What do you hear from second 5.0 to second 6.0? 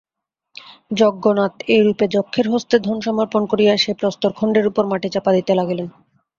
চাপা দিতে লাগিলেন।